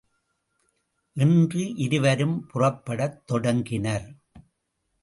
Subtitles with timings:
[1.13, 4.07] என்று இருவரும் புறப்படத் தொடங்கினர்.